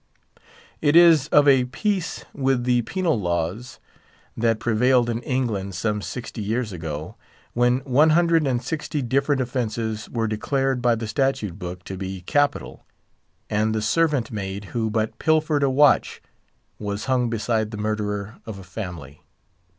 [0.81, 3.79] It is of a piece with the penal laws
[4.35, 7.17] that prevailed in England some sixty years ago,
[7.53, 12.21] when one hundred and sixty different offences were declared by the statute book to be
[12.21, 12.83] capital,
[13.47, 16.19] and the servant maid who but pilfered a watch
[16.79, 19.21] was hung beside the murderer of a family.